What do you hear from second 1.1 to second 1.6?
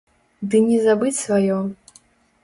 сваё!